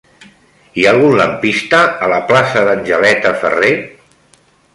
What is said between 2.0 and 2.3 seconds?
a la